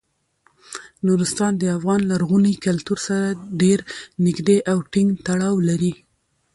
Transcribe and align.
نورستان 1.05 1.53
د 1.57 1.63
افغان 1.77 2.01
لرغوني 2.11 2.53
کلتور 2.65 2.97
سره 3.07 3.27
ډیر 3.61 3.79
نږدې 4.25 4.57
او 4.71 4.77
ټینګ 4.91 5.09
تړاو 5.27 5.55
لري. 5.69 5.93